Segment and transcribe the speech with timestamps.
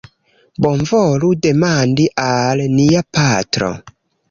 [0.65, 3.73] Bonvolu demandi al nia patro